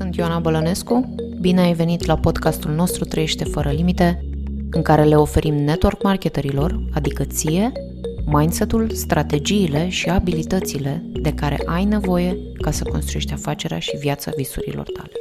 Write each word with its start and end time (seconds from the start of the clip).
sunt 0.00 0.16
Ioana 0.16 0.38
Bălănescu. 0.38 1.14
Bine 1.40 1.60
ai 1.60 1.72
venit 1.72 2.04
la 2.04 2.18
podcastul 2.18 2.70
nostru 2.70 3.04
Trăiește 3.04 3.44
fără 3.44 3.70
limite, 3.70 4.24
în 4.70 4.82
care 4.82 5.04
le 5.04 5.16
oferim 5.16 5.54
network 5.54 6.02
marketerilor, 6.02 6.80
adică 6.94 7.24
ție, 7.24 7.72
mindset-ul, 8.26 8.90
strategiile 8.90 9.88
și 9.88 10.10
abilitățile 10.10 11.02
de 11.12 11.34
care 11.34 11.62
ai 11.66 11.84
nevoie 11.84 12.52
ca 12.52 12.70
să 12.70 12.84
construiești 12.84 13.32
afacerea 13.32 13.78
și 13.78 13.96
viața 13.96 14.32
visurilor 14.36 14.90
tale. 14.90 15.12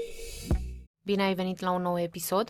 Bine 1.05 1.23
ai 1.23 1.33
venit 1.33 1.59
la 1.59 1.71
un 1.71 1.81
nou 1.81 1.99
episod. 1.99 2.49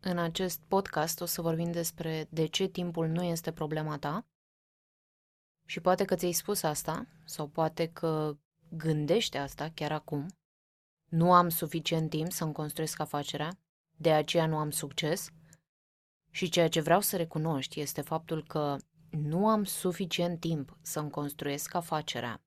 În 0.00 0.18
acest 0.18 0.60
podcast 0.68 1.20
o 1.20 1.24
să 1.24 1.40
vorbim 1.40 1.70
despre 1.70 2.26
de 2.30 2.46
ce 2.46 2.66
timpul 2.66 3.06
nu 3.06 3.22
este 3.22 3.50
problema 3.50 3.98
ta. 3.98 4.26
Și 5.66 5.80
poate 5.80 6.04
că 6.04 6.14
ți-ai 6.14 6.32
spus 6.32 6.62
asta, 6.62 7.06
sau 7.24 7.46
poate 7.46 7.90
că 7.92 8.36
gândește 8.68 9.38
asta 9.38 9.70
chiar 9.74 9.92
acum, 9.92 10.26
nu 11.12 11.32
am 11.32 11.48
suficient 11.48 12.10
timp 12.10 12.32
să-mi 12.32 12.52
construiesc 12.52 13.00
afacerea, 13.00 13.58
de 13.96 14.12
aceea 14.12 14.46
nu 14.46 14.56
am 14.56 14.70
succes. 14.70 15.30
Și 16.30 16.48
ceea 16.48 16.68
ce 16.68 16.80
vreau 16.80 17.00
să 17.00 17.16
recunoști 17.16 17.80
este 17.80 18.00
faptul 18.00 18.44
că 18.44 18.76
nu 19.10 19.48
am 19.48 19.64
suficient 19.64 20.40
timp 20.40 20.78
să-mi 20.82 21.10
construiesc 21.10 21.74
afacerea. 21.74 22.42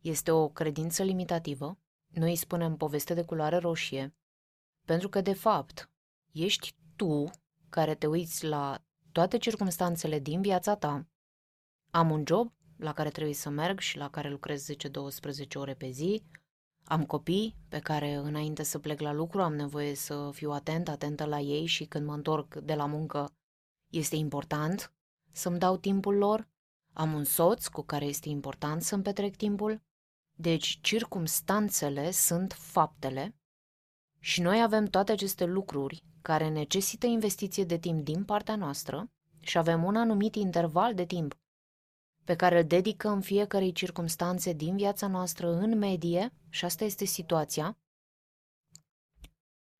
Este 0.00 0.30
o 0.30 0.48
credință 0.48 1.02
limitativă, 1.02 1.78
noi 2.06 2.30
îi 2.30 2.36
spunem 2.36 2.76
poveste 2.76 3.14
de 3.14 3.24
culoare 3.24 3.56
roșie, 3.56 4.14
pentru 4.84 5.08
că, 5.08 5.20
de 5.20 5.34
fapt, 5.34 5.90
ești 6.32 6.74
tu 6.96 7.30
care 7.68 7.94
te 7.94 8.06
uiți 8.06 8.46
la 8.46 8.84
toate 9.12 9.36
circumstanțele 9.38 10.18
din 10.18 10.40
viața 10.40 10.74
ta. 10.76 11.06
Am 11.90 12.10
un 12.10 12.24
job 12.26 12.52
la 12.76 12.92
care 12.92 13.10
trebuie 13.10 13.34
să 13.34 13.48
merg 13.48 13.78
și 13.78 13.96
la 13.96 14.10
care 14.10 14.30
lucrez 14.30 14.66
10-12 14.72 14.74
ore 15.54 15.74
pe 15.74 15.90
zi, 15.90 16.22
am 16.90 17.04
copii 17.04 17.56
pe 17.68 17.78
care 17.78 18.14
înainte 18.14 18.62
să 18.62 18.78
plec 18.78 19.00
la 19.00 19.12
lucru 19.12 19.42
am 19.42 19.54
nevoie 19.54 19.94
să 19.94 20.30
fiu 20.32 20.50
atent, 20.50 20.88
atentă 20.88 21.24
la 21.24 21.38
ei 21.38 21.66
și 21.66 21.84
când 21.84 22.06
mă 22.06 22.14
întorc 22.14 22.54
de 22.54 22.74
la 22.74 22.86
muncă 22.86 23.32
este 23.92 24.16
important 24.16 24.92
să-mi 25.32 25.58
dau 25.58 25.76
timpul 25.76 26.14
lor. 26.14 26.48
Am 26.92 27.12
un 27.12 27.24
soț 27.24 27.66
cu 27.66 27.82
care 27.82 28.04
este 28.04 28.28
important 28.28 28.82
să-mi 28.82 29.02
petrec 29.02 29.36
timpul. 29.36 29.82
Deci 30.36 30.78
circumstanțele 30.80 32.10
sunt 32.10 32.52
faptele 32.52 33.36
și 34.18 34.40
noi 34.40 34.62
avem 34.62 34.84
toate 34.84 35.12
aceste 35.12 35.44
lucruri 35.44 36.04
care 36.22 36.48
necesită 36.48 37.06
investiție 37.06 37.64
de 37.64 37.78
timp 37.78 38.04
din 38.04 38.24
partea 38.24 38.56
noastră 38.56 39.10
și 39.40 39.58
avem 39.58 39.84
un 39.84 39.96
anumit 39.96 40.34
interval 40.34 40.94
de 40.94 41.04
timp 41.04 41.39
pe 42.24 42.36
care 42.36 42.58
îl 42.58 42.64
dedicăm 42.64 43.20
fiecarei 43.20 43.72
circumstanțe 43.72 44.52
din 44.52 44.76
viața 44.76 45.06
noastră 45.06 45.52
în 45.52 45.78
medie, 45.78 46.32
și 46.48 46.64
asta 46.64 46.84
este 46.84 47.04
situația. 47.04 47.78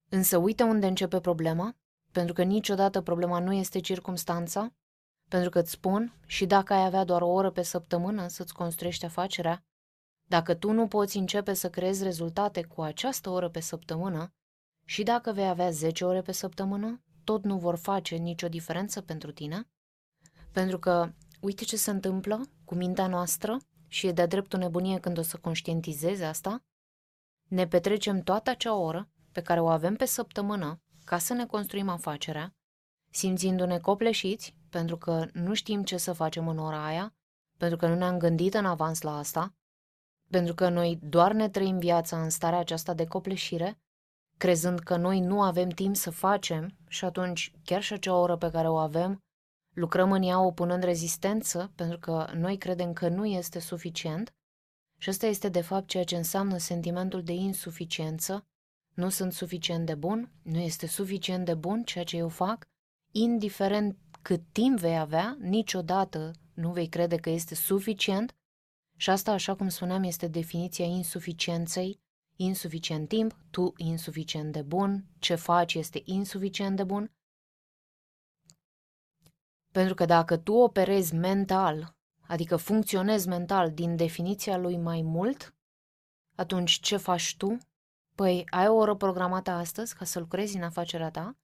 Însă 0.09 0.37
uite 0.37 0.63
unde 0.63 0.87
începe 0.87 1.21
problema, 1.21 1.77
pentru 2.13 2.35
că 2.35 2.43
niciodată 2.43 3.01
problema 3.01 3.39
nu 3.39 3.53
este 3.53 3.81
circumstanța, 3.81 4.75
pentru 5.29 5.51
că 5.51 5.59
îți 5.59 5.71
spun, 5.71 6.19
și 6.27 6.47
dacă 6.47 6.73
ai 6.73 6.85
avea 6.85 7.05
doar 7.05 7.23
o 7.23 7.29
oră 7.29 7.51
pe 7.51 7.63
săptămână 7.63 8.29
să-ți 8.29 8.55
construiești 8.55 9.05
afacerea, 9.05 9.65
dacă 10.29 10.55
tu 10.55 10.73
nu 10.73 10.87
poți 10.89 11.17
începe 11.17 11.55
să 11.55 11.71
creezi 11.71 12.03
rezultate 12.03 12.65
cu 12.65 12.83
această 12.83 13.31
oră 13.31 13.49
pe 13.49 13.61
săptămână, 13.61 14.35
și 14.85 15.03
dacă 15.03 15.33
vei 15.33 15.49
avea 15.49 15.71
10 15.71 16.05
ore 16.05 16.23
pe 16.23 16.33
săptămână, 16.33 17.03
tot 17.25 17.45
nu 17.45 17.59
vor 17.59 17.77
face 17.77 18.17
nicio 18.17 18.49
diferență 18.49 19.01
pentru 19.01 19.33
tine, 19.33 19.69
pentru 20.53 20.79
că 20.79 21.13
uite 21.41 21.65
ce 21.65 21.77
se 21.77 21.91
întâmplă 21.91 22.41
cu 22.65 22.75
mintea 22.75 23.07
noastră 23.07 23.59
și 23.89 24.07
e 24.07 24.13
de-a 24.13 24.27
dreptul 24.27 24.59
nebunie 24.59 24.99
când 24.99 25.19
o 25.19 25.23
să 25.23 25.37
conștientizezi 25.37 26.23
asta, 26.23 26.65
ne 27.49 27.67
petrecem 27.67 28.21
toată 28.21 28.51
acea 28.51 28.75
oră 28.75 29.11
pe 29.33 29.43
care 29.43 29.61
o 29.61 29.69
avem 29.69 29.95
pe 29.95 30.05
săptămână 30.05 30.83
ca 31.05 31.19
să 31.19 31.33
ne 31.33 31.47
construim 31.47 31.89
afacerea, 31.89 32.55
simțindu-ne 33.11 33.79
copleșiți 33.79 34.57
pentru 34.71 34.97
că 34.97 35.27
nu 35.33 35.55
știm 35.55 35.83
ce 35.83 35.97
să 35.97 36.13
facem 36.13 36.49
în 36.49 36.59
ora 36.59 36.87
aia, 36.87 37.15
pentru 37.57 37.77
că 37.77 37.87
nu 37.87 37.95
ne-am 37.95 38.19
gândit 38.19 38.55
în 38.55 38.65
avans 38.65 39.01
la 39.01 39.19
asta, 39.19 39.55
pentru 40.31 40.55
că 40.55 40.69
noi 40.69 40.99
doar 41.03 41.33
ne 41.33 41.49
trăim 41.49 41.79
viața 41.79 42.23
în 42.23 42.31
starea 42.31 42.59
aceasta 42.59 42.95
de 42.95 43.07
copleșire, 43.07 43.79
crezând 44.37 44.79
că 44.79 44.97
noi 44.97 45.21
nu 45.21 45.43
avem 45.43 45.69
timp 45.69 45.97
să 45.97 46.11
facem 46.11 46.77
și 46.89 47.05
atunci 47.05 47.53
chiar 47.65 47.83
și 47.83 47.93
acea 47.93 48.17
oră 48.17 48.37
pe 48.37 48.51
care 48.51 48.69
o 48.69 48.77
avem 48.77 49.19
lucrăm 49.81 50.13
în 50.13 50.23
ea 50.23 50.41
opunând 50.41 50.83
rezistență 50.83 51.73
pentru 51.75 51.99
că 51.99 52.31
noi 52.35 52.57
credem 52.57 52.93
că 52.93 53.09
nu 53.09 53.27
este 53.27 53.59
suficient. 53.59 54.35
Și 54.99 55.09
asta 55.09 55.27
este 55.27 55.49
de 55.49 55.61
fapt 55.61 55.89
ceea 55.89 56.05
ce 56.05 56.17
înseamnă 56.17 56.57
sentimentul 56.59 57.23
de 57.23 57.33
insuficiență. 57.33 58.45
Nu 58.95 59.09
sunt 59.09 59.33
suficient 59.33 59.87
de 59.87 59.95
bun, 59.95 60.33
nu 60.43 60.59
este 60.59 60.87
suficient 60.87 61.45
de 61.45 61.55
bun 61.55 61.83
ceea 61.83 62.05
ce 62.05 62.17
eu 62.17 62.29
fac, 62.29 62.69
indiferent 63.13 63.97
cât 64.23 64.43
timp 64.53 64.79
vei 64.79 64.99
avea, 64.99 65.37
niciodată 65.41 66.33
nu 66.55 66.73
vei 66.73 66.89
crede 66.89 67.17
că 67.17 67.31
este 67.31 67.55
suficient. 67.55 68.35
Și 68.97 69.11
asta, 69.11 69.33
așa 69.33 69.55
cum 69.55 69.69
spuneam, 69.69 70.03
este 70.03 70.27
definiția 70.27 70.85
insuficienței, 70.85 72.01
insuficient 72.37 73.09
timp, 73.09 73.37
tu 73.51 73.73
insuficient 73.77 74.53
de 74.53 74.63
bun, 74.63 75.05
ce 75.19 75.35
faci 75.35 75.75
este 75.75 76.03
insuficient 76.05 76.77
de 76.77 76.85
bun 76.85 77.11
pentru 79.73 79.95
că 79.95 80.05
dacă 80.05 80.37
tu 80.37 80.53
operezi 80.53 81.15
mental, 81.15 81.95
adică 82.27 82.57
funcționezi 82.57 83.29
mental 83.29 83.73
din 83.73 83.97
definiția 83.97 84.57
lui 84.57 84.77
mai 84.77 85.03
mult, 85.03 85.55
atunci 86.35 86.81
ce 86.81 86.97
faci 86.97 87.37
tu? 87.37 87.59
Păi 88.15 88.47
ai 88.51 88.69
o 88.69 88.75
oră 88.75 88.95
programată 88.95 89.51
astăzi 89.51 89.95
ca 89.95 90.05
să 90.05 90.19
lucrezi 90.19 90.57
în 90.57 90.63
afacerea 90.63 91.11
ta 91.11 91.37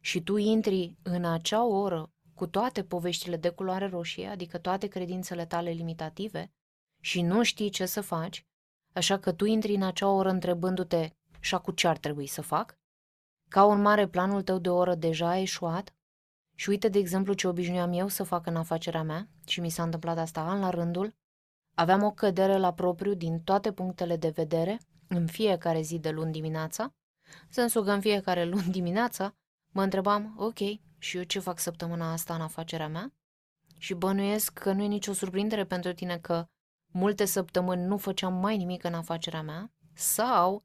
și 0.00 0.22
tu 0.22 0.36
intri 0.36 0.96
în 1.02 1.24
acea 1.24 1.64
oră 1.64 2.10
cu 2.34 2.46
toate 2.46 2.84
poveștile 2.84 3.36
de 3.36 3.48
culoare 3.48 3.86
roșie, 3.86 4.28
adică 4.28 4.58
toate 4.58 4.86
credințele 4.86 5.46
tale 5.46 5.70
limitative 5.70 6.52
și 7.00 7.22
nu 7.22 7.42
știi 7.42 7.70
ce 7.70 7.86
să 7.86 8.00
faci, 8.00 8.46
așa 8.92 9.18
că 9.18 9.32
tu 9.32 9.44
intri 9.44 9.74
în 9.74 9.82
acea 9.82 10.08
oră 10.08 10.28
întrebându-te 10.28 11.10
și 11.40 11.56
cu 11.56 11.70
ce 11.70 11.88
ar 11.88 11.98
trebui 11.98 12.26
să 12.26 12.42
fac? 12.42 12.78
Ca 13.48 13.64
urmare, 13.64 14.08
planul 14.08 14.42
tău 14.42 14.58
de 14.58 14.68
oră 14.68 14.94
deja 14.94 15.28
a 15.28 15.38
eșuat 15.38 15.94
și 16.60 16.68
uite, 16.68 16.88
de 16.88 16.98
exemplu, 16.98 17.32
ce 17.32 17.48
obișnuiam 17.48 17.92
eu 17.92 18.08
să 18.08 18.22
fac 18.22 18.46
în 18.46 18.56
afacerea 18.56 19.02
mea, 19.02 19.28
și 19.46 19.60
mi 19.60 19.68
s-a 19.68 19.82
întâmplat 19.82 20.18
asta 20.18 20.40
an 20.40 20.60
la 20.60 20.70
rândul, 20.70 21.14
aveam 21.74 22.02
o 22.02 22.10
cădere 22.10 22.56
la 22.56 22.72
propriu 22.72 23.14
din 23.14 23.40
toate 23.40 23.72
punctele 23.72 24.16
de 24.16 24.28
vedere, 24.28 24.78
în 25.08 25.26
fiecare 25.26 25.80
zi 25.80 25.98
de 25.98 26.10
luni 26.10 26.32
dimineața, 26.32 26.94
sensul 27.48 27.84
că 27.84 27.90
în 27.90 28.00
fiecare 28.00 28.44
luni 28.52 28.70
dimineața 28.70 29.34
mă 29.72 29.82
întrebam, 29.82 30.34
ok, 30.36 30.58
și 30.98 31.16
eu 31.16 31.22
ce 31.22 31.38
fac 31.38 31.58
săptămâna 31.58 32.12
asta 32.12 32.34
în 32.34 32.40
afacerea 32.40 32.88
mea? 32.88 33.12
Și 33.78 33.94
bănuiesc 33.94 34.52
că 34.52 34.72
nu 34.72 34.82
e 34.82 34.86
nicio 34.86 35.12
surprindere 35.12 35.64
pentru 35.64 35.92
tine 35.92 36.18
că 36.18 36.46
multe 36.92 37.24
săptămâni 37.24 37.82
nu 37.82 37.96
făceam 37.96 38.34
mai 38.34 38.56
nimic 38.56 38.84
în 38.84 38.94
afacerea 38.94 39.42
mea 39.42 39.72
sau 39.94 40.64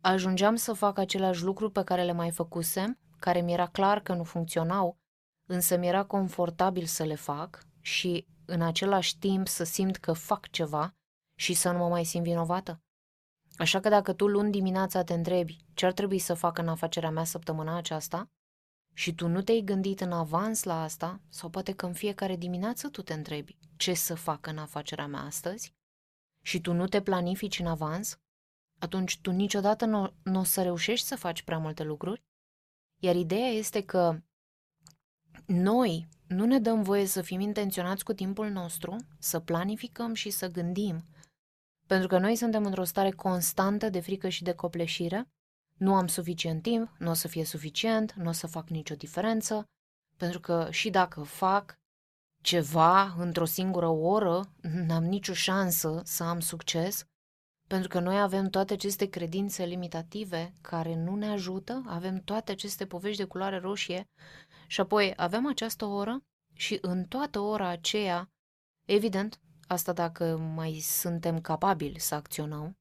ajungeam 0.00 0.56
să 0.56 0.72
fac 0.72 0.98
același 0.98 1.42
lucru 1.42 1.70
pe 1.70 1.84
care 1.84 2.02
le 2.02 2.12
mai 2.12 2.30
făcusem, 2.30 2.98
care 3.18 3.40
mi 3.40 3.52
era 3.52 3.66
clar 3.66 4.00
că 4.00 4.14
nu 4.14 4.24
funcționau 4.24 5.02
însă 5.46 5.76
mi-era 5.76 6.04
confortabil 6.04 6.84
să 6.84 7.04
le 7.04 7.14
fac 7.14 7.66
și 7.80 8.26
în 8.44 8.62
același 8.62 9.18
timp 9.18 9.48
să 9.48 9.64
simt 9.64 9.96
că 9.96 10.12
fac 10.12 10.50
ceva 10.50 10.94
și 11.34 11.54
să 11.54 11.70
nu 11.70 11.78
mă 11.78 11.88
mai 11.88 12.04
simt 12.04 12.24
vinovată. 12.24 12.82
Așa 13.56 13.80
că 13.80 13.88
dacă 13.88 14.12
tu 14.12 14.26
luni 14.26 14.50
dimineața 14.50 15.04
te 15.04 15.12
întrebi 15.14 15.56
ce 15.74 15.86
ar 15.86 15.92
trebui 15.92 16.18
să 16.18 16.34
fac 16.34 16.58
în 16.58 16.68
afacerea 16.68 17.10
mea 17.10 17.24
săptămâna 17.24 17.76
aceasta 17.76 18.28
și 18.94 19.14
tu 19.14 19.28
nu 19.28 19.42
te-ai 19.42 19.60
gândit 19.60 20.00
în 20.00 20.12
avans 20.12 20.62
la 20.62 20.82
asta, 20.82 21.20
sau 21.28 21.50
poate 21.50 21.72
că 21.72 21.86
în 21.86 21.92
fiecare 21.92 22.36
dimineață 22.36 22.88
tu 22.88 23.02
te 23.02 23.12
întrebi 23.12 23.58
ce 23.76 23.94
să 23.94 24.14
fac 24.14 24.46
în 24.46 24.58
afacerea 24.58 25.06
mea 25.06 25.20
astăzi 25.20 25.74
și 26.44 26.60
tu 26.60 26.72
nu 26.72 26.86
te 26.86 27.02
planifici 27.02 27.58
în 27.58 27.66
avans, 27.66 28.18
atunci 28.78 29.20
tu 29.20 29.30
niciodată 29.30 29.84
nu, 29.84 30.14
nu 30.22 30.40
o 30.40 30.44
să 30.44 30.62
reușești 30.62 31.06
să 31.06 31.16
faci 31.16 31.42
prea 31.42 31.58
multe 31.58 31.82
lucruri. 31.82 32.24
Iar 33.02 33.16
ideea 33.16 33.48
este 33.48 33.84
că 33.84 34.22
noi 35.46 36.08
nu 36.26 36.44
ne 36.44 36.58
dăm 36.58 36.82
voie 36.82 37.06
să 37.06 37.22
fim 37.22 37.40
intenționați 37.40 38.04
cu 38.04 38.12
timpul 38.12 38.50
nostru, 38.50 38.96
să 39.18 39.40
planificăm 39.40 40.14
și 40.14 40.30
să 40.30 40.48
gândim, 40.48 41.04
pentru 41.86 42.08
că 42.08 42.18
noi 42.18 42.36
suntem 42.36 42.64
într-o 42.64 42.84
stare 42.84 43.10
constantă 43.10 43.88
de 43.88 44.00
frică 44.00 44.28
și 44.28 44.42
de 44.42 44.52
copleșire, 44.52 45.28
nu 45.78 45.94
am 45.94 46.06
suficient 46.06 46.62
timp, 46.62 46.94
nu 46.98 47.10
o 47.10 47.14
să 47.14 47.28
fie 47.28 47.44
suficient, 47.44 48.12
nu 48.12 48.28
o 48.28 48.32
să 48.32 48.46
fac 48.46 48.68
nicio 48.68 48.94
diferență, 48.94 49.64
pentru 50.16 50.40
că 50.40 50.68
și 50.70 50.90
dacă 50.90 51.22
fac 51.22 51.74
ceva 52.42 53.14
într-o 53.18 53.44
singură 53.44 53.88
oră, 53.88 54.40
n-am 54.60 55.04
nicio 55.04 55.32
șansă 55.32 56.02
să 56.04 56.22
am 56.22 56.40
succes, 56.40 57.04
pentru 57.68 57.88
că 57.88 58.00
noi 58.00 58.20
avem 58.20 58.48
toate 58.48 58.72
aceste 58.72 59.08
credințe 59.08 59.64
limitative 59.64 60.54
care 60.60 60.94
nu 60.94 61.14
ne 61.14 61.26
ajută, 61.26 61.82
avem 61.86 62.20
toate 62.20 62.52
aceste 62.52 62.86
povești 62.86 63.22
de 63.22 63.28
culoare 63.28 63.58
roșie 63.58 64.04
și 64.74 64.80
apoi 64.80 65.12
avem 65.16 65.46
această 65.46 65.84
oră 65.84 66.24
și 66.52 66.78
în 66.80 67.04
toată 67.04 67.38
ora 67.38 67.68
aceea, 67.68 68.32
evident, 68.84 69.40
asta 69.66 69.92
dacă 69.92 70.36
mai 70.36 70.72
suntem 70.72 71.40
capabili 71.40 71.98
să 71.98 72.14
acționăm, 72.14 72.78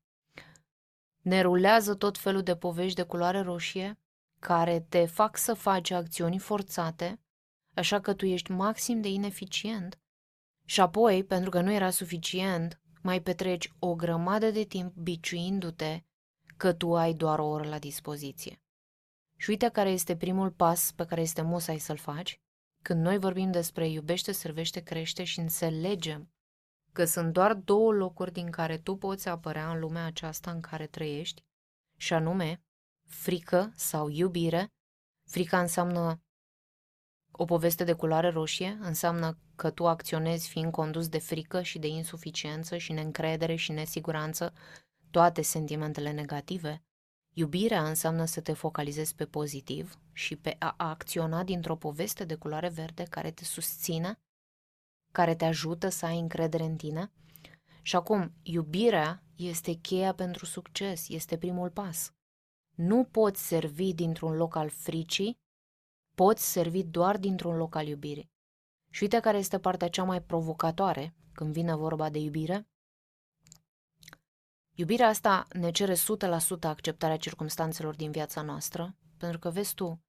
ne 1.22 1.42
rulează 1.42 1.96
tot 1.96 2.18
felul 2.18 2.42
de 2.42 2.56
povești 2.56 2.96
de 2.96 3.04
culoare 3.04 3.40
roșie 3.40 4.00
care 4.40 4.80
te 4.80 5.06
fac 5.06 5.38
să 5.38 5.54
faci 5.54 5.90
acțiuni 5.90 6.40
forțate, 6.40 7.22
așa 7.74 8.00
că 8.00 8.14
tu 8.14 8.26
ești 8.26 8.52
maxim 8.52 9.02
de 9.02 9.08
ineficient 9.10 10.00
și 10.66 10.82
apoi, 10.82 11.24
pentru 11.24 11.50
că 11.50 11.62
nu 11.62 11.72
era 11.72 11.90
suficient, 11.90 12.82
mai 13.02 13.22
petreci 13.22 13.72
o 13.80 13.96
grămadă 13.96 14.52
de 14.52 14.64
timp 14.64 14.96
biciuindu-te 14.96 16.04
că 16.58 16.74
tu 16.74 16.96
ai 16.96 17.14
doar 17.14 17.40
o 17.40 17.48
oră 17.48 17.68
la 17.68 17.80
dispoziție. 17.80 18.63
Și 19.44 19.50
uite 19.50 19.70
care 19.70 19.90
este 19.90 20.16
primul 20.16 20.52
pas 20.52 20.92
pe 20.92 21.06
care 21.06 21.22
este 21.22 21.42
musai 21.42 21.80
să-l 21.80 21.98
faci 21.98 22.40
când 22.84 23.02
noi 23.02 23.18
vorbim 23.18 23.52
despre 23.52 23.88
iubește, 23.88 24.32
servește, 24.32 24.80
crește 24.80 25.24
și 25.24 25.40
înțelegem 25.40 26.32
că 26.92 27.06
sunt 27.06 27.34
doar 27.34 27.54
două 27.54 27.92
locuri 27.92 28.32
din 28.32 28.50
care 28.50 28.78
tu 28.78 28.96
poți 28.96 29.28
apărea 29.28 29.72
în 29.72 29.80
lumea 29.80 30.06
aceasta 30.06 30.52
în 30.52 30.62
care 30.62 30.88
trăiești, 30.88 31.44
și 31.98 32.14
anume 32.14 32.62
frică 33.08 33.72
sau 33.76 34.10
iubire. 34.10 34.68
Frica 35.30 35.60
înseamnă 35.60 36.22
o 37.32 37.46
poveste 37.46 37.84
de 37.84 37.94
culoare 37.94 38.30
roșie, 38.30 38.78
înseamnă 38.82 39.38
că 39.56 39.72
tu 39.72 39.88
acționezi 39.88 40.50
fiind 40.50 40.72
condus 40.72 41.08
de 41.08 41.20
frică 41.20 41.62
și 41.62 41.80
de 41.80 41.88
insuficiență 41.88 42.78
și 42.78 42.92
neîncredere 42.92 43.56
și 43.56 43.72
nesiguranță, 43.72 44.54
toate 45.12 45.42
sentimentele 45.42 46.12
negative. 46.12 46.84
Iubirea 47.36 47.88
înseamnă 47.88 48.26
să 48.26 48.42
te 48.42 48.54
focalizezi 48.54 49.16
pe 49.16 49.26
pozitiv 49.26 50.00
și 50.12 50.36
pe 50.36 50.56
a 50.60 50.74
acționa 50.78 51.44
dintr-o 51.44 51.76
poveste 51.76 52.26
de 52.26 52.36
culoare 52.36 52.70
verde 52.70 53.04
care 53.04 53.32
te 53.32 53.44
susține, 53.44 54.20
care 55.12 55.36
te 55.36 55.46
ajută 55.46 55.90
să 55.90 56.06
ai 56.06 56.20
încredere 56.20 56.64
în 56.64 56.76
tine. 56.76 57.12
Și 57.82 57.96
acum, 57.96 58.34
iubirea 58.42 59.24
este 59.36 59.74
cheia 59.74 60.14
pentru 60.14 60.46
succes, 60.46 61.10
este 61.10 61.38
primul 61.38 61.70
pas. 61.70 62.14
Nu 62.76 63.04
poți 63.04 63.48
servi 63.48 63.94
dintr-un 63.94 64.36
loc 64.36 64.56
al 64.56 64.70
fricii, 64.70 65.38
poți 66.16 66.52
servi 66.52 66.84
doar 66.84 67.18
dintr-un 67.18 67.56
loc 67.56 67.76
al 67.76 67.88
iubirii. 67.88 68.32
Și 68.90 69.04
uite 69.04 69.20
care 69.20 69.38
este 69.38 69.60
partea 69.60 69.90
cea 69.90 70.04
mai 70.04 70.22
provocatoare 70.22 71.16
când 71.32 71.54
vine 71.54 71.76
vorba 71.76 72.10
de 72.10 72.20
iubire. 72.20 72.68
Iubirea 74.76 75.08
asta 75.08 75.48
ne 75.52 75.72
cere 75.72 75.94
100% 75.94 75.98
acceptarea 76.62 77.18
circumstanțelor 77.18 77.96
din 77.96 78.12
viața 78.12 78.42
noastră, 78.42 78.96
pentru 79.18 79.40
că, 79.40 79.50
vezi 79.50 79.74
tu, 79.74 80.02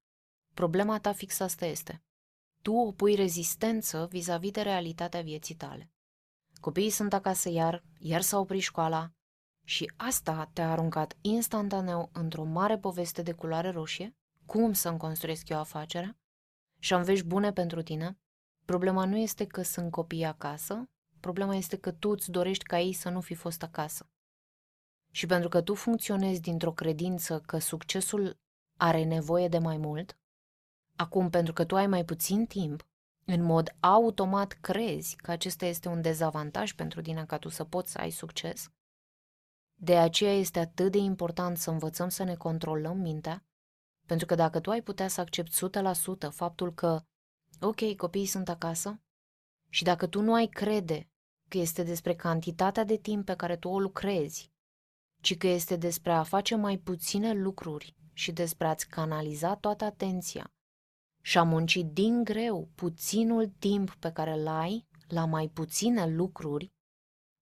problema 0.53 0.99
ta 0.99 1.13
fix 1.13 1.39
asta 1.39 1.65
este. 1.65 2.03
Tu 2.61 2.73
opui 2.73 3.15
rezistență 3.15 4.07
vis-a-vis 4.09 4.51
de 4.51 4.61
realitatea 4.61 5.21
vieții 5.21 5.55
tale. 5.55 5.91
Copiii 6.61 6.89
sunt 6.89 7.13
acasă 7.13 7.49
iar, 7.49 7.83
iar 7.99 8.21
s-a 8.21 8.39
oprit 8.39 8.61
școala 8.61 9.11
și 9.63 9.91
asta 9.95 10.49
te-a 10.53 10.71
aruncat 10.71 11.17
instantaneu 11.21 12.09
într-o 12.13 12.43
mare 12.43 12.77
poveste 12.77 13.21
de 13.21 13.31
culoare 13.31 13.69
roșie, 13.69 14.15
cum 14.45 14.73
să-mi 14.73 14.97
construiesc 14.97 15.49
eu 15.49 15.57
afacerea, 15.57 16.17
și 16.79 16.93
am 16.93 17.03
vești 17.03 17.25
bune 17.25 17.51
pentru 17.51 17.81
tine. 17.81 18.19
Problema 18.65 19.05
nu 19.05 19.17
este 19.17 19.45
că 19.45 19.61
sunt 19.61 19.91
copii 19.91 20.23
acasă, 20.23 20.89
problema 21.19 21.55
este 21.55 21.77
că 21.77 21.91
tu 21.91 22.09
îți 22.09 22.31
dorești 22.31 22.63
ca 22.63 22.79
ei 22.79 22.93
să 22.93 23.09
nu 23.09 23.21
fi 23.21 23.33
fost 23.33 23.63
acasă. 23.63 24.09
Și 25.15 25.25
pentru 25.25 25.49
că 25.49 25.61
tu 25.61 25.73
funcționezi 25.73 26.41
dintr-o 26.41 26.71
credință 26.71 27.39
că 27.39 27.57
succesul 27.57 28.37
are 28.77 29.03
nevoie 29.03 29.47
de 29.47 29.57
mai 29.57 29.77
mult, 29.77 30.17
acum 30.95 31.29
pentru 31.29 31.53
că 31.53 31.65
tu 31.65 31.75
ai 31.75 31.87
mai 31.87 32.05
puțin 32.05 32.45
timp, 32.45 32.87
în 33.25 33.43
mod 33.43 33.75
automat 33.79 34.51
crezi 34.51 35.15
că 35.15 35.31
acesta 35.31 35.65
este 35.65 35.87
un 35.87 36.01
dezavantaj 36.01 36.73
pentru 36.73 37.01
tine 37.01 37.25
ca 37.25 37.37
tu 37.37 37.49
să 37.49 37.63
poți 37.63 37.91
să 37.91 37.97
ai 37.97 38.09
succes. 38.09 38.71
De 39.75 39.97
aceea 39.97 40.33
este 40.33 40.59
atât 40.59 40.91
de 40.91 40.97
important 40.97 41.57
să 41.57 41.69
învățăm 41.69 42.09
să 42.09 42.23
ne 42.23 42.35
controlăm 42.35 42.97
mintea, 42.97 43.45
pentru 44.07 44.25
că 44.25 44.35
dacă 44.35 44.59
tu 44.59 44.69
ai 44.69 44.81
putea 44.81 45.07
să 45.07 45.21
accepti 45.21 45.57
100% 46.27 46.29
faptul 46.29 46.73
că, 46.73 47.01
ok, 47.59 47.95
copiii 47.95 48.25
sunt 48.25 48.49
acasă, 48.49 49.01
și 49.69 49.83
dacă 49.83 50.07
tu 50.07 50.21
nu 50.21 50.33
ai 50.33 50.47
crede 50.47 51.09
că 51.49 51.57
este 51.57 51.83
despre 51.83 52.15
cantitatea 52.15 52.83
de 52.83 52.97
timp 52.97 53.25
pe 53.25 53.35
care 53.35 53.57
tu 53.57 53.69
o 53.69 53.79
lucrezi 53.79 54.53
ci 55.25 55.37
că 55.37 55.47
este 55.47 55.75
despre 55.75 56.11
a 56.11 56.23
face 56.23 56.55
mai 56.55 56.77
puține 56.77 57.33
lucruri 57.33 57.95
și 58.13 58.31
despre 58.31 58.67
a-ți 58.67 58.87
canaliza 58.87 59.55
toată 59.55 59.83
atenția 59.83 60.53
și 61.21 61.37
a 61.37 61.43
munci 61.43 61.77
din 61.77 62.23
greu 62.23 62.69
puținul 62.75 63.47
timp 63.59 63.95
pe 63.95 64.11
care 64.11 64.31
îl 64.31 64.47
ai 64.47 64.87
la 65.07 65.25
mai 65.25 65.47
puține 65.47 66.07
lucruri, 66.07 66.71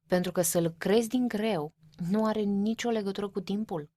pentru 0.07 0.31
că 0.31 0.41
să-l 0.41 0.69
crezi 0.69 1.07
din 1.07 1.27
greu 1.27 1.73
nu 2.09 2.25
are 2.25 2.41
nicio 2.41 2.89
legătură 2.89 3.29
cu 3.29 3.41
timpul. 3.41 3.89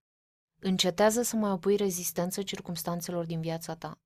Încetează 0.61 1.23
să 1.23 1.37
mai 1.37 1.51
opui 1.51 1.77
rezistență 1.77 2.43
circumstanțelor 2.43 3.25
din 3.25 3.41
viața 3.41 3.75
ta. 3.75 4.01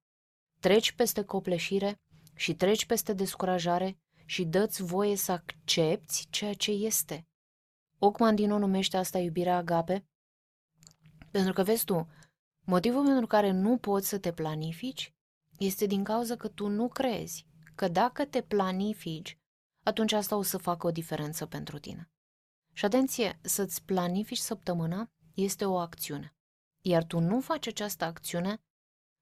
Treci 0.60 0.92
peste 0.92 1.22
copleșire 1.22 2.00
și 2.34 2.54
treci 2.54 2.86
peste 2.86 3.12
descurajare 3.12 3.98
și 4.24 4.44
dă-ți 4.44 4.82
voie 4.82 5.16
să 5.16 5.32
accepti 5.32 6.26
ceea 6.30 6.54
ce 6.54 6.70
este. 6.70 7.29
Ocmandino 8.02 8.58
numește 8.58 8.96
asta 8.96 9.18
iubirea 9.18 9.56
agape, 9.56 10.06
pentru 11.30 11.52
că, 11.52 11.62
vezi 11.62 11.84
tu, 11.84 12.08
motivul 12.60 13.04
pentru 13.04 13.26
care 13.26 13.50
nu 13.50 13.76
poți 13.76 14.08
să 14.08 14.18
te 14.18 14.32
planifici 14.32 15.14
este 15.58 15.86
din 15.86 16.04
cauza 16.04 16.36
că 16.36 16.48
tu 16.48 16.68
nu 16.68 16.88
crezi 16.88 17.46
că 17.74 17.88
dacă 17.88 18.24
te 18.24 18.42
planifici, 18.42 19.38
atunci 19.82 20.12
asta 20.12 20.36
o 20.36 20.42
să 20.42 20.58
facă 20.58 20.86
o 20.86 20.90
diferență 20.90 21.46
pentru 21.46 21.78
tine. 21.78 22.10
Și 22.72 22.84
atenție, 22.84 23.38
să-ți 23.42 23.84
planifici 23.84 24.38
săptămâna 24.38 25.10
este 25.34 25.64
o 25.64 25.78
acțiune. 25.78 26.34
Iar 26.80 27.04
tu 27.04 27.18
nu 27.18 27.40
faci 27.40 27.66
această 27.66 28.04
acțiune 28.04 28.62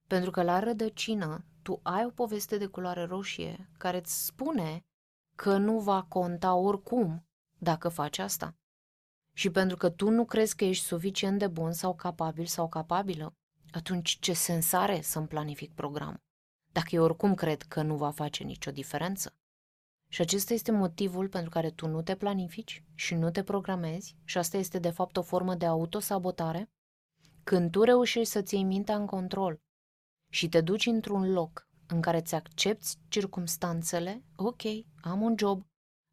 pentru 0.07 0.31
că 0.31 0.43
la 0.43 0.59
rădăcină 0.59 1.45
tu 1.61 1.79
ai 1.83 2.05
o 2.05 2.09
poveste 2.09 2.57
de 2.57 2.65
culoare 2.65 3.03
roșie 3.03 3.69
care 3.77 3.97
îți 3.97 4.25
spune 4.25 4.85
că 5.35 5.57
nu 5.57 5.79
va 5.79 6.03
conta 6.03 6.53
oricum 6.53 7.27
dacă 7.57 7.89
faci 7.89 8.17
asta. 8.17 8.53
Și 9.39 9.49
pentru 9.49 9.77
că 9.77 9.89
tu 9.89 10.09
nu 10.09 10.25
crezi 10.25 10.55
că 10.55 10.65
ești 10.65 10.85
suficient 10.85 11.39
de 11.39 11.47
bun 11.47 11.71
sau 11.71 11.95
capabil 11.95 12.45
sau 12.45 12.69
capabilă, 12.69 13.33
atunci 13.71 14.17
ce 14.19 14.33
sens 14.33 14.71
are 14.71 15.01
să-mi 15.01 15.27
planific 15.27 15.73
programul? 15.73 16.19
Dacă 16.71 16.87
eu 16.91 17.03
oricum 17.03 17.35
cred 17.35 17.61
că 17.61 17.81
nu 17.81 17.95
va 17.95 18.11
face 18.11 18.43
nicio 18.43 18.71
diferență. 18.71 19.35
Și 20.11 20.21
acesta 20.21 20.53
este 20.53 20.71
motivul 20.71 21.29
pentru 21.29 21.49
care 21.49 21.71
tu 21.71 21.87
nu 21.87 22.01
te 22.01 22.15
planifici 22.15 22.83
și 22.95 23.15
nu 23.15 23.31
te 23.31 23.43
programezi 23.43 24.15
și 24.23 24.37
asta 24.37 24.57
este 24.57 24.79
de 24.79 24.89
fapt 24.89 25.17
o 25.17 25.21
formă 25.21 25.55
de 25.55 25.65
autosabotare 25.65 26.71
când 27.43 27.71
tu 27.71 27.83
reușești 27.83 28.31
să-ți 28.31 28.55
iei 28.55 28.63
mintea 28.63 28.95
în 28.95 29.05
control 29.05 29.61
și 30.31 30.49
te 30.49 30.61
duci 30.61 30.85
într-un 30.85 31.31
loc 31.31 31.67
în 31.87 32.01
care 32.01 32.21
ți 32.21 32.35
accepti 32.35 32.95
circumstanțele, 33.07 34.23
ok, 34.35 34.61
am 35.01 35.21
un 35.21 35.35
job, 35.37 35.65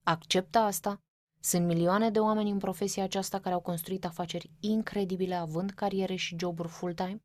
acceptă 0.05 0.59
asta, 0.59 1.01
sunt 1.47 1.67
milioane 1.67 2.11
de 2.11 2.19
oameni 2.19 2.51
în 2.51 2.59
profesia 2.59 3.03
aceasta 3.03 3.41
care 3.41 3.55
au 3.55 3.61
construit 3.61 4.05
afaceri 4.05 4.51
incredibile 4.61 5.35
având 5.35 5.71
cariere 5.71 6.15
și 6.15 6.37
joburi 6.39 6.69
full-time. 6.69 7.25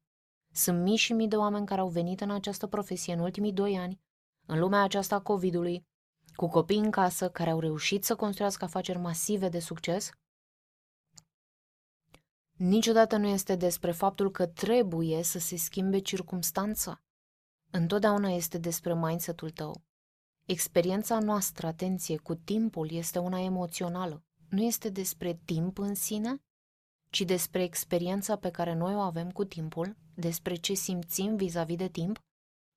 Sunt 0.53 0.81
mii 0.81 0.95
și 0.95 1.13
mii 1.13 1.27
de 1.27 1.35
oameni 1.35 1.65
care 1.65 1.81
au 1.81 1.87
venit 1.87 2.21
în 2.21 2.31
această 2.31 2.67
profesie 2.67 3.13
în 3.13 3.19
ultimii 3.19 3.53
doi 3.53 3.77
ani, 3.77 3.99
în 4.47 4.59
lumea 4.59 4.81
aceasta 4.81 5.15
a 5.15 5.21
COVID-ului, 5.21 5.85
cu 6.35 6.47
copii 6.47 6.77
în 6.77 6.91
casă 6.91 7.29
care 7.29 7.49
au 7.49 7.59
reușit 7.59 8.03
să 8.03 8.15
construiască 8.15 8.63
afaceri 8.63 8.97
masive 8.97 9.49
de 9.49 9.59
succes. 9.59 10.09
Niciodată 12.57 13.17
nu 13.17 13.27
este 13.27 13.55
despre 13.55 13.91
faptul 13.91 14.31
că 14.31 14.47
trebuie 14.47 15.23
să 15.23 15.39
se 15.39 15.55
schimbe 15.55 15.99
circumstanța. 15.99 17.01
Întotdeauna 17.71 18.29
este 18.29 18.57
despre 18.57 18.93
mindset-ul 18.95 19.49
tău. 19.49 19.90
Experiența 20.51 21.19
noastră, 21.19 21.67
atenție, 21.67 22.17
cu 22.17 22.35
timpul 22.35 22.91
este 22.91 23.19
una 23.19 23.39
emoțională. 23.39 24.23
Nu 24.49 24.61
este 24.61 24.89
despre 24.89 25.39
timp 25.45 25.77
în 25.77 25.95
sine, 25.95 26.41
ci 27.09 27.21
despre 27.21 27.63
experiența 27.63 28.35
pe 28.35 28.49
care 28.49 28.73
noi 28.73 28.95
o 28.95 28.99
avem 28.99 29.31
cu 29.31 29.43
timpul, 29.43 29.97
despre 30.15 30.55
ce 30.55 30.73
simțim 30.73 31.35
vis-a-vis 31.35 31.77
de 31.77 31.87
timp, 31.87 32.19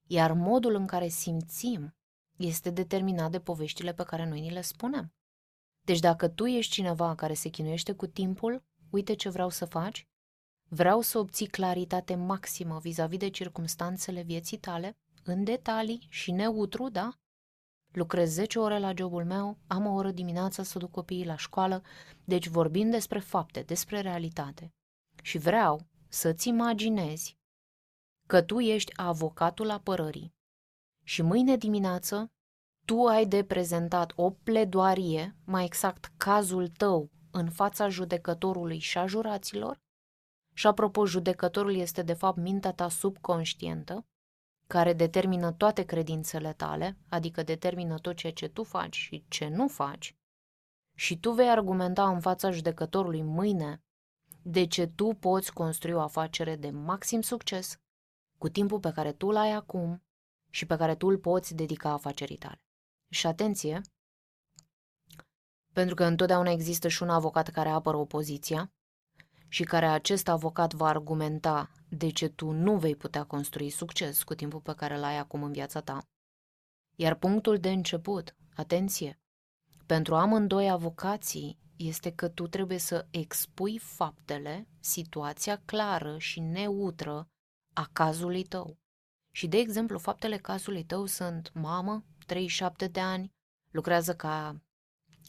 iar 0.07 0.33
modul 0.33 0.75
în 0.75 0.87
care 0.87 1.09
simțim 1.09 1.97
este 2.37 2.71
determinat 2.71 3.31
de 3.31 3.41
poveștile 3.41 3.95
pe 3.95 4.03
care 4.03 4.29
noi 4.29 4.41
ni 4.41 4.51
le 4.51 4.61
spunem. 4.61 5.13
Deci 5.81 6.01
dacă 6.01 6.29
tu 6.29 6.47
ești 6.47 6.73
cineva 6.73 7.15
care 7.15 7.35
se 7.35 7.49
chinuiește 7.49 7.93
cu 7.93 8.07
timpul, 8.07 8.65
uite 8.91 9.15
ce 9.15 9.29
vreau 9.29 9.49
să 9.49 9.65
faci, 9.65 10.09
vreau 10.69 11.01
să 11.01 11.19
obții 11.19 11.47
claritate 11.47 12.15
maximă 12.15 12.79
vis-a-vis 12.79 13.19
de 13.19 13.31
circumstanțele 13.31 14.23
vieții 14.23 14.59
tale, 14.59 14.97
în 15.25 15.45
detalii 15.45 16.07
și 16.11 16.33
neutru, 16.33 16.89
da? 16.89 17.19
Lucrez 17.95 18.33
10 18.33 18.59
ore 18.59 18.79
la 18.79 18.93
jobul 18.97 19.25
meu, 19.25 19.59
am 19.67 19.87
o 19.87 19.93
oră 19.93 20.11
dimineața 20.11 20.63
să 20.63 20.79
duc 20.79 20.91
copiii 20.91 21.27
la 21.27 21.37
școală, 21.37 21.83
deci 22.25 22.49
vorbim 22.49 22.91
despre 22.91 23.19
fapte, 23.19 23.61
despre 23.61 24.01
realitate. 24.01 24.71
Și 25.23 25.39
vreau 25.39 25.87
să-ți 26.09 26.49
imaginezi 26.49 27.39
că 28.27 28.43
tu 28.43 28.61
ești 28.61 28.93
avocatul 28.97 29.71
apărării. 29.71 30.35
Și 31.05 31.23
mâine 31.23 31.57
dimineață 31.57 32.29
tu 32.87 33.05
ai 33.05 33.27
de 33.27 33.45
prezentat 33.45 34.13
o 34.17 34.31
pledoarie, 34.31 35.37
mai 35.45 35.65
exact 35.65 36.13
cazul 36.17 36.69
tău, 36.69 37.11
în 37.31 37.51
fața 37.51 37.89
judecătorului 37.89 38.79
și 38.79 38.99
a 38.99 39.07
juraților, 39.07 39.83
Și 40.57 40.67
apropo, 40.67 41.07
judecătorul 41.07 41.75
este 41.75 42.03
de 42.03 42.13
fapt 42.13 42.37
mintea 42.39 42.73
ta 42.73 42.89
subconștientă, 42.89 44.07
care 44.67 44.93
determină 44.93 45.53
toate 45.53 45.83
credințele 45.83 46.53
tale, 46.53 46.99
adică 47.09 47.43
determină 47.43 47.99
tot 47.99 48.17
ceea 48.17 48.33
ce 48.33 48.49
tu 48.49 48.63
faci 48.63 48.97
și 48.97 49.25
ce 49.29 49.49
nu 49.49 49.69
faci, 49.69 50.17
și 50.95 51.19
tu 51.19 51.31
vei 51.31 51.49
argumenta 51.49 52.09
în 52.09 52.21
fața 52.21 52.51
judecătorului 52.51 53.23
mâine 53.23 53.83
de 54.43 54.67
ce 54.67 54.87
tu 54.87 55.17
poți 55.21 55.53
construi 55.53 55.93
o 55.93 56.01
afacere 56.01 56.57
de 56.57 56.71
maxim 56.71 57.21
succes 57.21 57.79
cu 58.39 58.49
timpul 58.49 58.81
pe 58.81 58.93
care 58.93 59.13
tu 59.13 59.31
l-ai 59.31 59.53
acum 59.53 60.03
și 60.51 60.67
pe 60.67 60.77
care 60.77 60.95
tu 60.95 61.07
îl 61.07 61.19
poți 61.19 61.55
dedica 61.55 61.91
afacerii 61.91 62.37
tale. 62.37 62.65
Și 63.09 63.27
atenție, 63.27 63.81
pentru 65.73 65.95
că 65.95 66.05
întotdeauna 66.05 66.51
există 66.51 66.89
și 66.89 67.03
un 67.03 67.09
avocat 67.09 67.49
care 67.49 67.69
apără 67.69 67.97
opoziția 67.97 68.73
și 69.55 69.65
care 69.65 69.87
acest 69.87 70.29
avocat 70.29 70.73
va 70.73 70.89
argumenta 70.89 71.71
de 71.89 72.11
ce 72.11 72.29
tu 72.29 72.51
nu 72.51 72.77
vei 72.77 72.97
putea 72.97 73.25
construi 73.25 73.71
succes 73.71 74.23
cu 74.23 74.35
timpul 74.35 74.61
pe 74.61 74.75
care 74.75 74.99
l-ai 74.99 75.19
acum 75.19 75.43
în 75.43 75.53
viața 75.53 75.81
ta. 75.81 76.09
Iar 76.97 77.15
punctul 77.15 77.59
de 77.59 77.71
început, 77.71 78.35
atenție, 78.55 79.19
pentru 79.87 80.15
amândoi 80.15 80.71
avocații 80.71 81.59
este 81.77 82.13
că 82.13 82.29
tu 82.29 82.47
trebuie 82.47 82.79
să 82.79 83.07
expui 83.11 83.79
faptele, 83.79 84.69
situația 84.81 85.63
clară 85.65 86.19
și 86.19 86.41
neutră 86.41 87.29
a 87.73 87.89
cazului 87.93 88.43
tău. 88.43 88.79
Și, 89.31 89.47
de 89.47 89.57
exemplu, 89.57 89.99
faptele 89.99 90.37
cazului 90.37 90.85
tău 90.85 91.07
sunt 91.07 91.53
mamă, 91.53 92.05
37 92.27 92.87
de 92.87 93.01
ani, 93.01 93.33
lucrează 93.71 94.15
ca 94.15 94.61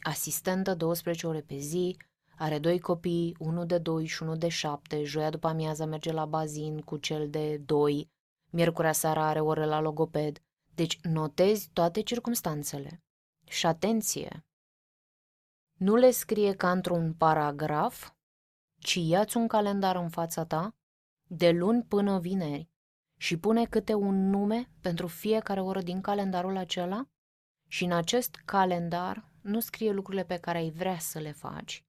asistentă 0.01 0.75
12 0.75 1.27
ore 1.27 1.41
pe 1.41 1.57
zi, 1.57 1.97
are 2.37 2.59
doi 2.59 2.79
copii, 2.79 3.35
unul 3.39 3.65
de 3.65 3.77
2 3.77 4.05
și 4.05 4.23
unul 4.23 4.37
de 4.37 4.47
7, 4.47 5.03
joia 5.03 5.29
după 5.29 5.47
amiază 5.47 5.85
merge 5.85 6.11
la 6.11 6.25
bazin 6.25 6.81
cu 6.81 6.97
cel 6.97 7.29
de 7.29 7.57
2, 7.57 8.09
miercurea 8.49 8.91
seara 8.91 9.25
are 9.25 9.39
ore 9.39 9.65
la 9.65 9.79
logoped. 9.79 10.39
Deci 10.75 10.99
notezi 11.01 11.69
toate 11.73 12.01
circumstanțele. 12.01 13.03
Și 13.47 13.65
atenție! 13.65 14.45
Nu 15.73 15.95
le 15.95 16.11
scrie 16.11 16.53
ca 16.53 16.71
într-un 16.71 17.13
paragraf, 17.13 18.11
ci 18.79 18.95
ia-ți 18.95 19.37
un 19.37 19.47
calendar 19.47 19.95
în 19.95 20.09
fața 20.09 20.45
ta, 20.45 20.75
de 21.27 21.51
luni 21.51 21.83
până 21.83 22.19
vineri, 22.19 22.69
și 23.17 23.37
pune 23.37 23.65
câte 23.65 23.93
un 23.93 24.29
nume 24.29 24.69
pentru 24.81 25.07
fiecare 25.07 25.61
oră 25.61 25.81
din 25.81 26.01
calendarul 26.01 26.57
acela 26.57 27.07
și 27.67 27.83
în 27.83 27.91
acest 27.91 28.35
calendar 28.45 29.31
nu 29.41 29.59
scrie 29.59 29.91
lucrurile 29.91 30.23
pe 30.23 30.37
care 30.37 30.57
ai 30.57 30.69
vrea 30.69 30.97
să 30.97 31.19
le 31.19 31.31
faci, 31.31 31.84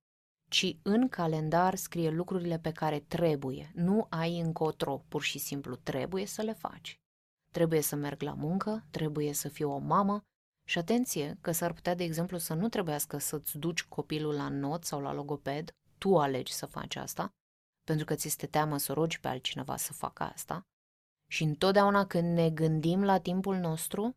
ci 0.48 0.76
în 0.82 1.08
calendar 1.08 1.74
scrie 1.74 2.10
lucrurile 2.10 2.58
pe 2.58 2.72
care 2.72 3.00
trebuie. 3.00 3.70
Nu 3.74 4.06
ai 4.08 4.40
încotro, 4.40 5.04
pur 5.08 5.22
și 5.22 5.38
simplu 5.38 5.76
trebuie 5.76 6.26
să 6.26 6.42
le 6.42 6.52
faci. 6.52 7.00
Trebuie 7.50 7.80
să 7.80 7.96
merg 7.96 8.22
la 8.22 8.32
muncă, 8.32 8.86
trebuie 8.90 9.32
să 9.32 9.48
fiu 9.48 9.72
o 9.72 9.78
mamă 9.78 10.20
și 10.68 10.78
atenție 10.78 11.38
că 11.40 11.52
s-ar 11.52 11.72
putea, 11.72 11.94
de 11.94 12.04
exemplu, 12.04 12.38
să 12.38 12.54
nu 12.54 12.68
trebuiască 12.68 13.18
să-ți 13.18 13.58
duci 13.58 13.84
copilul 13.84 14.34
la 14.34 14.48
not 14.48 14.84
sau 14.84 15.00
la 15.00 15.12
logoped, 15.12 15.70
tu 15.98 16.18
alegi 16.18 16.52
să 16.52 16.66
faci 16.66 16.96
asta, 16.96 17.34
pentru 17.84 18.04
că 18.04 18.14
ți 18.14 18.26
este 18.26 18.46
teamă 18.46 18.76
să 18.78 18.92
rogi 18.92 19.20
pe 19.20 19.28
altcineva 19.28 19.76
să 19.76 19.92
facă 19.92 20.22
asta. 20.22 20.66
Și 21.30 21.42
întotdeauna 21.42 22.06
când 22.06 22.32
ne 22.32 22.50
gândim 22.50 23.04
la 23.04 23.18
timpul 23.18 23.56
nostru, 23.56 24.16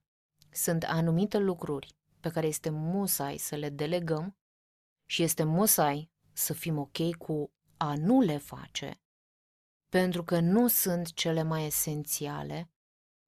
sunt 0.51 0.83
anumite 0.83 1.38
lucruri 1.38 1.95
pe 2.19 2.29
care 2.29 2.48
este 2.48 2.69
musai 2.69 3.38
să 3.38 3.55
le 3.55 3.69
delegăm 3.69 4.38
și 5.05 5.24
este 5.24 5.43
musai 5.43 6.12
să 6.39 6.53
fim 6.53 6.77
ok 6.77 7.15
cu 7.17 7.51
a 7.77 7.96
nu 7.96 8.22
le 8.22 8.38
face, 8.38 9.01
pentru 9.89 10.24
că 10.24 10.39
nu 10.39 10.67
sunt 10.67 11.13
cele 11.13 11.43
mai 11.43 11.65
esențiale, 11.65 12.72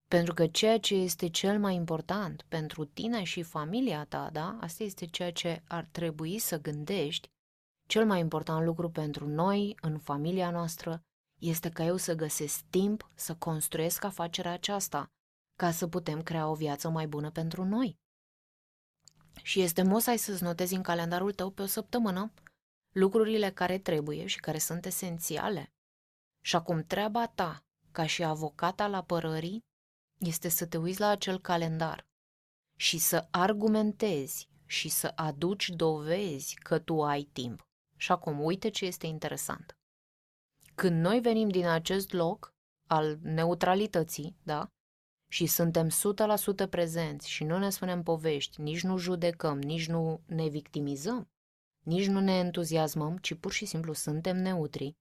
pentru 0.08 0.34
că 0.34 0.48
ceea 0.48 0.80
ce 0.80 0.96
este 0.96 1.30
cel 1.30 1.60
mai 1.60 1.76
important 1.76 2.46
pentru 2.48 2.86
tine 2.86 3.24
și 3.24 3.44
familia 3.44 4.06
ta, 4.06 4.30
da, 4.32 4.58
asta 4.62 4.84
este 4.84 5.06
ceea 5.06 5.32
ce 5.32 5.64
ar 5.68 5.86
trebui 5.92 6.40
să 6.40 6.62
gândești, 6.62 7.30
cel 7.88 8.06
mai 8.06 8.20
important 8.20 8.66
lucru 8.66 8.90
pentru 8.90 9.28
noi, 9.28 9.78
în 9.82 10.00
familia 10.00 10.52
noastră, 10.52 11.04
este 11.40 11.70
ca 11.70 11.84
eu 11.84 11.98
să 11.98 12.16
găsesc 12.16 12.64
timp 12.70 13.12
să 13.16 13.36
construiesc 13.36 14.04
afacerea 14.04 14.52
aceasta, 14.52 15.12
ca 15.56 15.72
să 15.72 15.88
putem 15.88 16.22
crea 16.22 16.48
o 16.48 16.56
viață 16.56 16.90
mai 16.90 17.08
bună 17.08 17.32
pentru 17.32 17.64
noi. 17.64 18.00
Și 19.44 19.62
este 19.62 19.82
mosai 19.84 20.18
să-ți 20.18 20.44
notezi 20.44 20.76
în 20.76 20.82
calendarul 20.82 21.34
tău 21.34 21.50
pe 21.50 21.62
o 21.62 21.66
săptămână 21.66 22.34
lucrurile 22.92 23.52
care 23.52 23.78
trebuie 23.78 24.26
și 24.26 24.40
care 24.40 24.58
sunt 24.58 24.86
esențiale. 24.86 25.74
Și 26.42 26.56
acum 26.56 26.84
treaba 26.84 27.28
ta, 27.28 27.66
ca 27.92 28.06
și 28.06 28.24
avocata 28.24 28.88
la 28.88 29.04
părării, 29.04 29.64
este 30.18 30.50
să 30.50 30.66
te 30.66 30.78
uiți 30.78 31.00
la 31.00 31.08
acel 31.08 31.40
calendar 31.40 32.06
și 32.78 32.98
să 32.98 33.28
argumentezi 33.32 34.50
și 34.66 34.90
să 34.90 35.12
aduci 35.16 35.70
dovezi 35.70 36.56
că 36.56 36.80
tu 36.80 37.04
ai 37.04 37.24
timp. 37.24 37.68
Și 37.98 38.12
acum, 38.12 38.44
uite 38.44 38.70
ce 38.70 38.86
este 38.86 39.08
interesant. 39.08 39.78
Când 40.76 41.02
noi 41.02 41.20
venim 41.20 41.50
din 41.50 41.66
acest 41.66 42.12
loc 42.12 42.54
al 42.88 43.20
neutralității, 43.22 44.38
da? 44.44 44.72
Și 45.32 45.46
suntem 45.46 45.90
100% 46.66 46.70
prezenți 46.70 47.30
și 47.30 47.44
nu 47.44 47.58
ne 47.58 47.70
spunem 47.70 48.04
povești, 48.04 48.62
nici 48.62 48.84
nu 48.84 48.98
judecăm, 48.98 49.62
nici 49.62 49.88
nu 49.88 50.22
ne 50.26 50.48
victimizăm, 50.48 51.31
nici 51.84 52.08
nu 52.08 52.20
ne 52.20 52.38
entuziasmăm, 52.38 53.18
ci 53.18 53.34
pur 53.34 53.52
și 53.52 53.66
simplu 53.66 53.94
suntem 53.94 54.38
neutri 54.38 54.96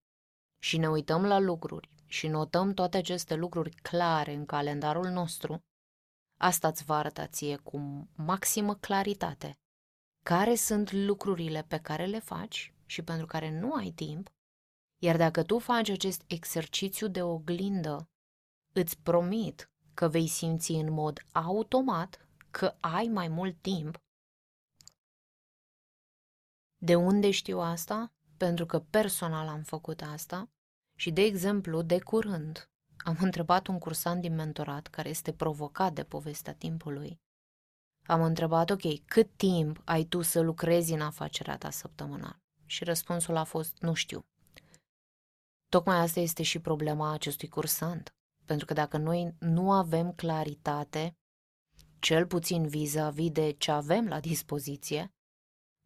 și 0.62 0.78
ne 0.78 0.88
uităm 0.88 1.24
la 1.24 1.38
lucruri 1.38 1.90
și 2.06 2.26
notăm 2.26 2.74
toate 2.74 2.96
aceste 2.96 3.34
lucruri 3.34 3.70
clare 3.70 4.32
în 4.34 4.46
calendarul 4.46 5.08
nostru, 5.08 5.60
asta 6.40 6.68
îți 6.68 6.84
va 6.84 6.96
arăta 6.96 7.26
ție 7.26 7.56
cu 7.56 8.08
maximă 8.16 8.74
claritate 8.74 9.58
care 10.22 10.54
sunt 10.54 10.92
lucrurile 10.92 11.62
pe 11.62 11.78
care 11.78 12.06
le 12.06 12.18
faci 12.18 12.74
și 12.86 13.02
pentru 13.02 13.26
care 13.26 13.58
nu 13.58 13.72
ai 13.72 13.90
timp, 13.90 14.28
iar 15.02 15.16
dacă 15.16 15.42
tu 15.42 15.58
faci 15.58 15.88
acest 15.88 16.22
exercițiu 16.26 17.08
de 17.08 17.22
oglindă, 17.22 18.08
îți 18.72 18.98
promit 18.98 19.70
că 19.94 20.08
vei 20.08 20.26
simți 20.26 20.70
în 20.70 20.92
mod 20.92 21.18
automat 21.32 22.28
că 22.50 22.76
ai 22.80 23.06
mai 23.06 23.28
mult 23.28 23.60
timp. 23.60 23.98
De 26.82 26.94
unde 26.94 27.30
știu 27.30 27.58
asta? 27.58 28.12
Pentru 28.36 28.66
că 28.66 28.78
personal 28.78 29.48
am 29.48 29.62
făcut 29.62 30.02
asta 30.02 30.50
și, 30.96 31.10
de 31.10 31.20
exemplu, 31.20 31.82
de 31.82 31.98
curând 31.98 32.70
am 33.10 33.16
întrebat 33.20 33.66
un 33.66 33.78
cursant 33.78 34.20
din 34.20 34.34
mentorat 34.34 34.86
care 34.86 35.08
este 35.08 35.32
provocat 35.32 35.92
de 35.92 36.04
povestea 36.04 36.54
timpului. 36.54 37.20
Am 38.06 38.22
întrebat, 38.22 38.70
ok, 38.70 39.04
cât 39.04 39.30
timp 39.36 39.82
ai 39.84 40.04
tu 40.04 40.22
să 40.22 40.40
lucrezi 40.40 40.92
în 40.92 41.00
afacerea 41.00 41.58
ta 41.58 41.70
săptămânal? 41.70 42.38
Și 42.66 42.84
răspunsul 42.84 43.36
a 43.36 43.44
fost, 43.44 43.78
nu 43.78 43.94
știu. 43.94 44.20
Tocmai 45.68 45.96
asta 45.96 46.20
este 46.20 46.42
și 46.42 46.58
problema 46.58 47.12
acestui 47.12 47.48
cursant. 47.48 48.14
Pentru 48.44 48.66
că 48.66 48.72
dacă 48.72 48.96
noi 48.96 49.34
nu 49.38 49.72
avem 49.72 50.12
claritate, 50.12 51.14
cel 51.98 52.26
puțin 52.26 52.68
vis-a-vis 52.68 53.30
de 53.30 53.50
ce 53.50 53.70
avem 53.70 54.08
la 54.08 54.20
dispoziție, 54.20 55.12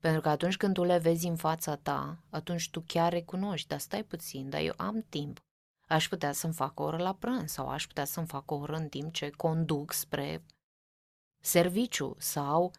pentru 0.04 0.22
că 0.22 0.28
atunci 0.28 0.56
când 0.56 0.74
tu 0.74 0.82
le 0.82 0.98
vezi 0.98 1.26
în 1.26 1.36
fața 1.36 1.76
ta, 1.76 2.18
atunci 2.30 2.70
tu 2.70 2.80
chiar 2.86 3.12
recunoști, 3.12 3.68
dar 3.68 3.78
stai 3.78 4.04
puțin, 4.04 4.50
dar 4.50 4.60
eu 4.60 4.72
am 4.76 5.04
timp. 5.08 5.40
Aș 5.88 6.08
putea 6.08 6.32
să-mi 6.32 6.52
fac 6.52 6.80
o 6.80 6.82
oră 6.82 6.96
la 6.96 7.14
prânz 7.14 7.50
sau 7.50 7.68
aș 7.68 7.86
putea 7.86 8.04
să-mi 8.04 8.26
fac 8.26 8.50
o 8.50 8.54
oră 8.54 8.76
în 8.76 8.88
timp 8.88 9.12
ce 9.12 9.30
conduc 9.30 9.92
spre 9.92 10.44
serviciu 11.40 12.16
sau 12.18 12.72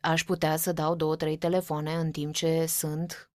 aș 0.00 0.24
putea 0.24 0.56
să 0.56 0.72
dau 0.72 0.94
două, 0.94 1.16
trei 1.16 1.38
telefoane 1.38 1.94
în 1.94 2.10
timp 2.10 2.34
ce 2.34 2.66
sunt 2.66 3.30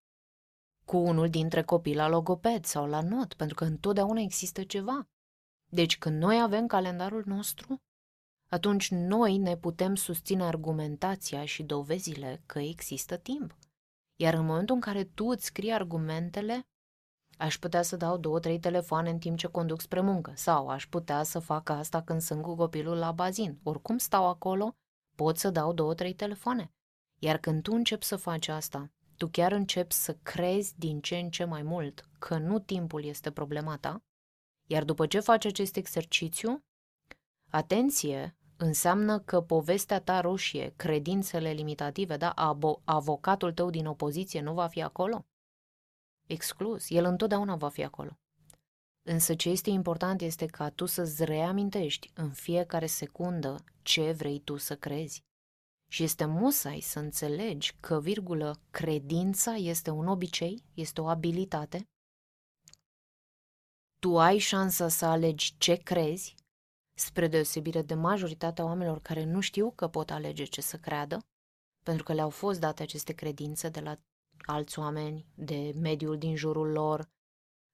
cu 0.86 0.98
unul 0.98 1.30
dintre 1.30 1.64
copii 1.64 1.96
la 1.96 2.08
logoped 2.08 2.66
sau 2.66 2.88
la 2.88 3.02
not, 3.02 3.34
pentru 3.34 3.56
că 3.56 3.64
întotdeauna 3.64 4.20
există 4.20 4.64
ceva. 4.64 5.08
Deci 5.70 5.98
când 5.98 6.22
noi 6.22 6.42
avem 6.42 6.68
calendarul 6.68 7.24
nostru, 7.26 7.82
atunci 8.54 8.92
noi 8.92 9.38
ne 9.38 9.58
putem 9.58 9.96
susține 9.96 10.44
argumentația 10.44 11.46
și 11.46 11.64
dovezile 11.64 12.42
că 12.46 12.60
există 12.60 13.18
timp. 13.18 13.58
Iar 14.16 14.34
în 14.34 14.46
momentul 14.46 14.76
în 14.76 14.82
care 14.82 15.04
tu 15.04 15.26
îți 15.26 15.46
scrii 15.46 15.74
argumentele, 15.74 16.68
aș 17.38 17.58
putea 17.58 17.82
să 17.82 17.96
dau 17.96 18.18
două, 18.18 18.40
trei 18.40 18.60
telefoane 18.60 19.10
în 19.10 19.18
timp 19.18 19.38
ce 19.38 19.48
conduc 19.48 19.82
spre 19.82 20.02
muncă 20.02 20.32
sau 20.36 20.68
aș 20.70 20.88
putea 20.88 21.24
să 21.24 21.40
fac 21.40 21.70
asta 21.70 22.02
când 22.02 22.22
sunt 22.22 22.42
cu 22.42 22.56
copilul 22.56 22.98
la 22.98 23.12
bazin. 23.12 23.60
Oricum 23.64 23.98
stau 23.98 24.28
acolo, 24.28 24.76
pot 25.16 25.38
să 25.38 25.50
dau 25.50 25.74
două, 25.74 25.94
trei 25.94 26.14
telefoane. 26.14 26.72
Iar 27.20 27.38
când 27.38 27.62
tu 27.64 27.72
începi 27.74 28.06
să 28.06 28.16
faci 28.16 28.48
asta, 28.48 28.92
tu 29.18 29.28
chiar 29.28 29.52
începi 29.52 29.94
să 29.94 30.18
crezi 30.24 30.78
din 30.78 31.02
ce 31.02 31.18
în 31.18 31.30
ce 31.30 31.44
mai 31.44 31.62
mult 31.62 32.10
că 32.20 32.38
nu 32.38 32.60
timpul 32.60 33.04
este 33.04 33.32
problema 33.32 33.78
ta, 33.78 34.04
iar 34.68 34.84
după 34.84 35.08
ce 35.08 35.20
faci 35.20 35.46
acest 35.46 35.76
exercițiu, 35.76 36.64
atenție, 37.50 38.38
înseamnă 38.58 39.20
că 39.20 39.42
povestea 39.42 40.02
ta 40.02 40.20
roșie, 40.20 40.74
credințele 40.76 41.52
limitative, 41.52 42.18
da, 42.18 42.34
abo- 42.34 42.82
avocatul 42.84 43.54
tău 43.54 43.70
din 43.70 43.86
opoziție 43.86 44.42
nu 44.42 44.54
va 44.54 44.68
fi 44.68 44.82
acolo. 44.82 45.26
exclus. 46.28 46.90
El 46.90 47.06
întotdeauna 47.06 47.56
va 47.56 47.70
fi 47.70 47.84
acolo. 47.84 48.18
Însă 49.02 49.36
ce 49.36 49.50
este 49.50 49.70
important 49.70 50.22
este 50.22 50.46
ca 50.46 50.70
tu 50.70 50.86
să-ți 50.86 51.24
reamintești 51.24 52.12
în 52.14 52.32
fiecare 52.32 52.86
secundă 52.86 53.64
ce 53.82 54.12
vrei 54.12 54.40
tu 54.40 54.58
să 54.58 54.76
crezi. 54.76 55.24
Și 55.90 56.04
este 56.04 56.26
musai 56.26 56.80
să 56.80 57.00
înțelegi 57.00 57.76
că, 57.80 58.00
virgulă, 58.00 58.60
credința 58.72 59.54
este 59.54 59.90
un 59.90 60.08
obicei, 60.08 60.64
este 60.74 61.02
o 61.02 61.08
abilitate. 61.08 61.88
Tu 64.00 64.20
ai 64.20 64.38
șansa 64.38 64.88
să 64.88 65.06
alegi 65.06 65.56
ce 65.58 65.76
crezi, 65.76 66.36
spre 66.94 67.28
deosebire 67.28 67.82
de 67.82 67.94
majoritatea 67.94 68.66
oamenilor 68.66 69.02
care 69.02 69.24
nu 69.24 69.40
știu 69.40 69.72
că 69.72 69.88
pot 69.88 70.10
alege 70.10 70.44
ce 70.44 70.62
să 70.62 70.78
creadă, 70.78 71.26
pentru 71.84 72.04
că 72.04 72.14
le-au 72.14 72.30
fost 72.30 72.60
date 72.60 72.84
aceste 72.84 73.14
credințe 73.14 73.70
de 73.70 73.80
la 73.80 74.00
alți 74.46 74.80
oameni, 74.80 75.26
de 75.36 75.72
mediul 75.76 76.18
din 76.18 76.36
jurul 76.36 76.72
lor. 76.72 77.10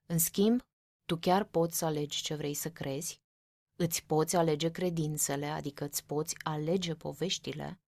În 0.06 0.18
schimb, 0.18 0.62
tu 1.06 1.18
chiar 1.18 1.44
poți 1.44 1.78
să 1.78 1.86
alegi 1.86 2.22
ce 2.22 2.36
vrei 2.36 2.54
să 2.54 2.72
crezi, 2.72 3.22
îți 3.76 4.06
poți 4.06 4.36
alege 4.36 4.72
credințele, 4.72 5.46
adică 5.46 5.84
îți 5.84 6.06
poți 6.06 6.36
alege 6.44 6.96
poveștile, 6.96 7.80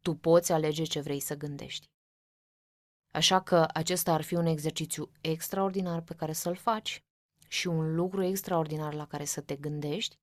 tu 0.00 0.14
poți 0.14 0.52
alege 0.52 0.84
ce 0.84 1.00
vrei 1.00 1.20
să 1.20 1.36
gândești. 1.36 1.86
Așa 3.12 3.42
că 3.42 3.66
acesta 3.72 4.12
ar 4.12 4.22
fi 4.22 4.34
un 4.34 4.46
exercițiu 4.46 5.10
extraordinar 5.20 6.02
pe 6.02 6.14
care 6.14 6.32
să-l 6.32 6.56
faci 6.56 7.04
și 7.48 7.66
un 7.66 7.94
lucru 7.94 8.22
extraordinar 8.22 8.94
la 8.94 9.06
care 9.06 9.24
să 9.24 9.40
te 9.40 9.56
gândești 9.56 10.16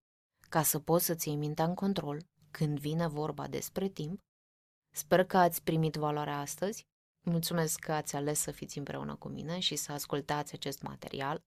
ca 0.49 0.63
să 0.63 0.79
poți 0.79 1.05
să-ți 1.05 1.27
iei 1.27 1.37
mintea 1.37 1.65
în 1.65 1.73
control 1.73 2.25
când 2.51 2.79
vine 2.79 3.07
vorba 3.07 3.47
despre 3.47 3.87
timp. 3.87 4.19
Sper 4.95 5.25
că 5.25 5.37
ați 5.37 5.63
primit 5.63 5.95
valoarea 5.95 6.39
astăzi. 6.39 6.87
Mulțumesc 7.25 7.79
că 7.79 7.91
ați 7.91 8.15
ales 8.15 8.39
să 8.39 8.51
fiți 8.51 8.77
împreună 8.77 9.15
cu 9.15 9.27
mine 9.27 9.59
și 9.59 9.75
să 9.75 9.91
ascultați 9.91 10.53
acest 10.53 10.81
material. 10.81 11.41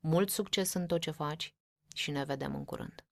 Mult 0.00 0.30
succes 0.30 0.72
în 0.72 0.86
tot 0.86 1.00
ce 1.00 1.10
faci 1.10 1.54
și 1.94 2.10
ne 2.10 2.24
vedem 2.24 2.54
în 2.54 2.64
curând! 2.64 3.09